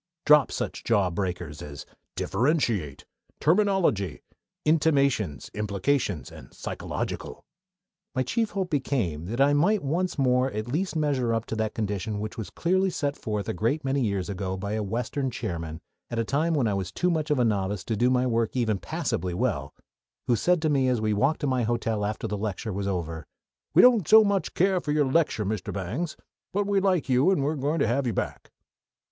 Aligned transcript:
Drop 0.25 0.51
such 0.51 0.83
jawbreakers 0.83 1.61
as 1.61 1.85
differentiate, 2.15 3.05
terminology, 3.39 4.23
intimations, 4.65 5.51
implications, 5.53 6.31
and 6.31 6.51
psychological." 6.51 7.45
My 8.15 8.23
chief 8.23 8.49
hope 8.49 8.71
became 8.71 9.27
that 9.27 9.39
I 9.39 9.53
might 9.53 9.83
once 9.83 10.17
more 10.17 10.49
at 10.53 10.67
least 10.67 10.95
measure 10.95 11.35
up 11.35 11.45
to 11.45 11.55
that 11.57 11.75
condition 11.75 12.19
which 12.19 12.35
was 12.35 12.49
clearly 12.49 12.89
set 12.89 13.15
forth 13.15 13.47
a 13.47 13.53
great 13.53 13.85
many 13.85 14.01
years 14.01 14.27
ago 14.27 14.57
by 14.57 14.71
a 14.73 14.81
Western 14.81 15.29
chairman, 15.29 15.81
at 16.09 16.17
a 16.17 16.25
time 16.25 16.55
when 16.55 16.65
I 16.67 16.73
was 16.73 16.91
too 16.91 17.11
much 17.11 17.29
of 17.29 17.37
a 17.37 17.45
novice 17.45 17.83
to 17.83 17.95
do 17.95 18.09
my 18.09 18.25
work 18.25 18.55
even 18.55 18.79
passably 18.79 19.35
well, 19.35 19.75
who 20.25 20.35
said 20.35 20.63
to 20.63 20.69
me 20.71 20.87
as 20.89 20.99
we 20.99 21.13
walked 21.13 21.41
to 21.41 21.45
my 21.47 21.61
hotel 21.61 22.03
after 22.05 22.25
the 22.27 22.39
lecture 22.39 22.73
was 22.73 22.87
over: 22.87 23.27
"We 23.75 23.83
don't 23.83 23.99
care 24.01 24.09
so 24.09 24.23
much 24.23 24.49
for 24.83 24.91
your 24.91 25.05
lecture, 25.05 25.45
Mr. 25.45 25.71
Bangs; 25.71 26.17
but 26.53 26.65
we 26.65 26.79
like 26.79 27.07
you, 27.07 27.29
and 27.29 27.43
we're 27.43 27.53
going 27.53 27.77
to 27.77 27.87
have 27.87 28.07
you 28.07 28.13
back." 28.13 28.49